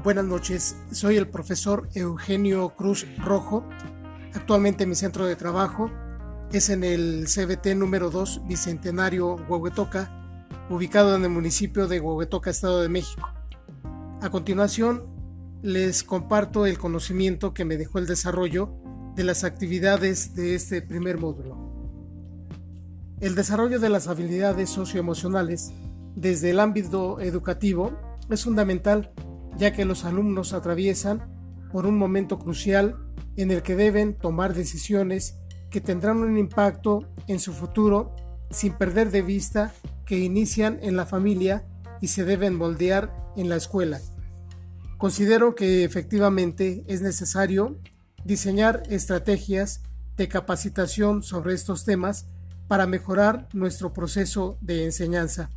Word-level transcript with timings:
Buenas 0.00 0.24
noches, 0.24 0.74
soy 0.90 1.16
el 1.16 1.28
profesor 1.28 1.88
Eugenio 1.94 2.70
Cruz 2.70 3.06
Rojo. 3.18 3.68
Actualmente 4.34 4.84
mi 4.84 4.96
centro 4.96 5.26
de 5.26 5.36
trabajo 5.36 5.92
es 6.50 6.70
en 6.70 6.82
el 6.82 7.26
CBT 7.26 7.76
número 7.76 8.10
2 8.10 8.48
Bicentenario 8.48 9.36
Huehuetoca, 9.48 10.10
ubicado 10.70 11.14
en 11.14 11.22
el 11.22 11.30
municipio 11.30 11.86
de 11.86 12.00
Huehuetoca, 12.00 12.50
Estado 12.50 12.80
de 12.80 12.88
México. 12.88 13.32
A 14.20 14.30
continuación, 14.30 15.06
les 15.62 16.02
comparto 16.02 16.66
el 16.66 16.78
conocimiento 16.78 17.54
que 17.54 17.64
me 17.64 17.76
dejó 17.76 18.00
el 18.00 18.06
desarrollo 18.06 18.74
de 19.14 19.22
las 19.22 19.44
actividades 19.44 20.34
de 20.34 20.56
este 20.56 20.82
primer 20.82 21.18
módulo. 21.18 21.70
El 23.20 23.36
desarrollo 23.36 23.78
de 23.78 23.90
las 23.90 24.08
habilidades 24.08 24.70
socioemocionales 24.70 25.70
desde 26.16 26.50
el 26.50 26.58
ámbito 26.58 27.20
educativo 27.20 27.92
es 28.30 28.42
fundamental 28.42 29.12
ya 29.56 29.72
que 29.72 29.84
los 29.84 30.04
alumnos 30.04 30.52
atraviesan 30.52 31.68
por 31.72 31.86
un 31.86 31.96
momento 31.96 32.38
crucial 32.38 32.96
en 33.36 33.50
el 33.50 33.62
que 33.62 33.76
deben 33.76 34.14
tomar 34.14 34.54
decisiones 34.54 35.38
que 35.70 35.80
tendrán 35.80 36.18
un 36.18 36.36
impacto 36.36 37.08
en 37.28 37.40
su 37.40 37.52
futuro 37.52 38.14
sin 38.50 38.74
perder 38.74 39.10
de 39.10 39.22
vista 39.22 39.72
que 40.04 40.18
inician 40.18 40.78
en 40.82 40.96
la 40.96 41.06
familia 41.06 41.64
y 42.00 42.08
se 42.08 42.24
deben 42.24 42.54
moldear 42.54 43.14
en 43.36 43.48
la 43.48 43.56
escuela. 43.56 44.00
Considero 44.98 45.54
que 45.54 45.84
efectivamente 45.84 46.84
es 46.86 47.00
necesario 47.00 47.78
diseñar 48.24 48.82
estrategias 48.88 49.82
de 50.16 50.28
capacitación 50.28 51.22
sobre 51.22 51.54
estos 51.54 51.84
temas 51.84 52.26
para 52.68 52.86
mejorar 52.86 53.48
nuestro 53.52 53.92
proceso 53.92 54.58
de 54.60 54.84
enseñanza. 54.84 55.50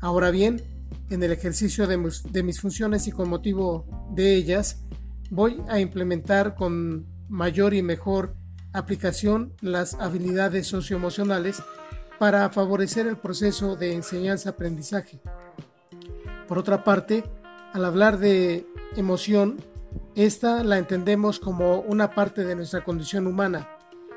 Ahora 0.00 0.30
bien, 0.30 0.62
en 1.10 1.22
el 1.22 1.32
ejercicio 1.32 1.86
de 1.86 2.42
mis, 2.42 2.60
funciones 2.60 3.06
y 3.06 3.12
con 3.12 3.28
motivo 3.28 3.86
de 4.12 4.34
ellas, 4.34 4.84
voy 5.30 5.62
a 5.68 5.80
implementar 5.80 6.54
con 6.54 7.06
mayor 7.28 7.74
y 7.74 7.82
mejor 7.82 8.34
aplicación 8.72 9.52
las 9.60 9.94
habilidades 9.94 10.66
socioemocionales 10.66 11.62
para 12.18 12.48
favorecer 12.50 13.06
el 13.06 13.16
proceso 13.16 13.76
de 13.76 13.94
enseñanza-aprendizaje. 13.94 15.20
Por 16.48 16.58
otra 16.58 16.84
parte, 16.84 17.24
al 17.72 17.84
hablar 17.84 18.18
de 18.18 18.66
emoción, 18.96 19.56
esta 20.14 20.64
la 20.64 20.78
entendemos 20.78 21.38
como 21.38 21.80
una 21.80 22.14
parte 22.14 22.44
de 22.44 22.54
nuestra 22.54 22.84
condición 22.84 23.26
humana, 23.26 23.68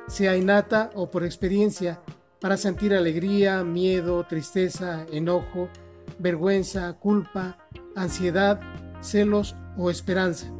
sea 0.07 0.35
innata 0.37 0.91
o 0.95 1.11
por 1.11 1.23
experiencia, 1.23 2.01
para 2.39 2.57
sentir 2.57 2.93
alegría, 2.93 3.63
miedo, 3.63 4.25
tristeza, 4.25 5.05
enojo, 5.11 5.69
vergüenza, 6.19 6.93
culpa, 6.93 7.57
ansiedad, 7.95 8.59
celos 9.01 9.55
o 9.77 9.89
esperanza. 9.89 10.51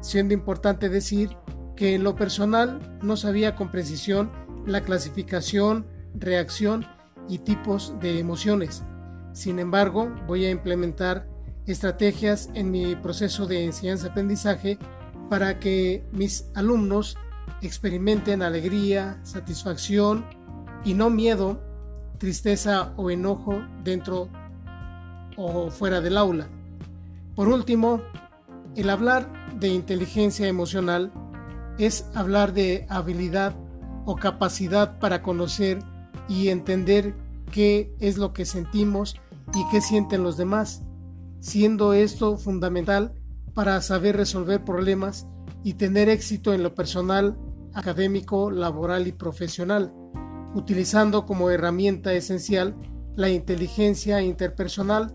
Siendo 0.00 0.34
importante 0.34 0.88
decir 0.88 1.36
que 1.76 1.94
en 1.94 2.04
lo 2.04 2.16
personal 2.16 2.98
no 3.02 3.16
sabía 3.16 3.56
con 3.56 3.70
precisión 3.70 4.30
la 4.66 4.82
clasificación, 4.82 5.86
reacción 6.14 6.86
y 7.28 7.38
tipos 7.38 7.94
de 8.00 8.18
emociones. 8.18 8.82
Sin 9.32 9.58
embargo, 9.58 10.14
voy 10.26 10.44
a 10.44 10.50
implementar 10.50 11.26
estrategias 11.66 12.50
en 12.54 12.70
mi 12.70 12.96
proceso 12.96 13.46
de 13.46 13.64
enseñanza-aprendizaje 13.64 14.78
para 15.30 15.58
que 15.58 16.04
mis 16.12 16.50
alumnos 16.54 17.16
experimenten 17.62 18.42
alegría, 18.42 19.20
satisfacción 19.22 20.26
y 20.84 20.94
no 20.94 21.10
miedo, 21.10 21.62
tristeza 22.18 22.92
o 22.96 23.10
enojo 23.10 23.62
dentro 23.82 24.28
o 25.36 25.70
fuera 25.70 26.00
del 26.00 26.16
aula. 26.16 26.48
Por 27.34 27.48
último, 27.48 28.02
el 28.76 28.90
hablar 28.90 29.30
de 29.58 29.68
inteligencia 29.68 30.46
emocional 30.46 31.12
es 31.78 32.06
hablar 32.14 32.52
de 32.52 32.86
habilidad 32.88 33.54
o 34.04 34.16
capacidad 34.16 34.98
para 34.98 35.22
conocer 35.22 35.78
y 36.28 36.48
entender 36.48 37.14
qué 37.50 37.94
es 38.00 38.18
lo 38.18 38.32
que 38.32 38.44
sentimos 38.44 39.16
y 39.54 39.64
qué 39.70 39.80
sienten 39.80 40.22
los 40.22 40.36
demás, 40.36 40.82
siendo 41.40 41.92
esto 41.92 42.36
fundamental 42.36 43.14
para 43.54 43.80
saber 43.80 44.16
resolver 44.16 44.64
problemas 44.64 45.26
y 45.62 45.74
tener 45.74 46.08
éxito 46.08 46.54
en 46.54 46.62
lo 46.62 46.74
personal, 46.74 47.36
académico, 47.74 48.50
laboral 48.50 49.06
y 49.06 49.12
profesional, 49.12 49.92
utilizando 50.54 51.26
como 51.26 51.50
herramienta 51.50 52.12
esencial 52.14 52.74
la 53.14 53.28
inteligencia 53.28 54.22
interpersonal 54.22 55.12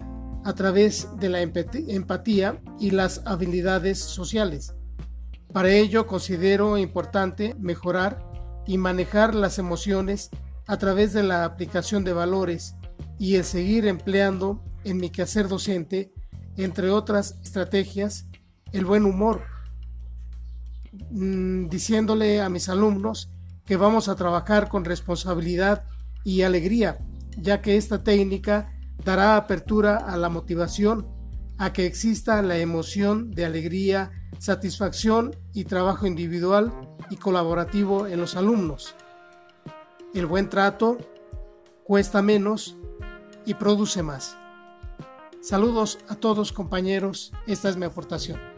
a 0.48 0.56
través 0.56 1.10
de 1.20 1.28
la 1.28 1.42
empatía 1.42 2.62
y 2.80 2.92
las 2.92 3.22
habilidades 3.26 4.00
sociales. 4.00 4.74
Para 5.52 5.72
ello 5.72 6.08
considero 6.08 6.78
importante 6.78 7.54
mejorar 7.60 8.26
y 8.66 8.78
manejar 8.78 9.36
las 9.36 9.60
emociones 9.60 10.30
a 10.66 10.78
través 10.78 11.12
de 11.12 11.24
la 11.24 11.44
aplicación 11.44 12.06
de 12.06 12.14
valores 12.14 12.76
y 13.20 13.36
el 13.36 13.44
seguir 13.44 13.88
empleando 13.88 14.64
en 14.86 15.00
mi 15.02 15.10
quehacer 15.10 15.50
docente, 15.50 16.14
entre 16.56 16.92
otras 16.92 17.38
estrategias, 17.44 18.28
el 18.72 18.86
buen 18.86 19.04
humor, 19.04 19.42
mm, 21.10 21.68
diciéndole 21.68 22.40
a 22.40 22.48
mis 22.48 22.70
alumnos 22.70 23.30
que 23.66 23.76
vamos 23.76 24.08
a 24.08 24.16
trabajar 24.16 24.70
con 24.70 24.86
responsabilidad 24.86 25.84
y 26.24 26.44
alegría, 26.44 27.00
ya 27.36 27.62
que 27.62 27.76
esta 27.76 28.02
técnica 28.02 28.77
dará 29.04 29.38
apertura 29.38 29.98
a 29.98 30.18
la 30.18 30.30
motivación, 30.30 31.08
a 31.58 31.74
que 31.74 31.86
exista 31.86 32.42
la 32.42 32.58
emoción 32.58 33.32
de 33.32 33.46
alegría, 33.46 34.12
satisfacción 34.40 35.36
y 35.54 35.66
trabajo 35.66 36.06
individual 36.06 36.72
y 37.10 37.18
colaborativo 37.18 38.08
en 38.08 38.20
los 38.20 38.36
alumnos. 38.36 38.96
El 40.14 40.26
buen 40.26 40.50
trato 40.50 40.98
cuesta 41.84 42.22
menos 42.22 42.78
y 43.46 43.54
produce 43.54 44.04
más. 44.04 44.38
Saludos 45.42 46.00
a 46.10 46.16
todos 46.16 46.52
compañeros, 46.52 47.32
esta 47.46 47.70
es 47.70 47.78
mi 47.78 47.86
aportación. 47.86 48.57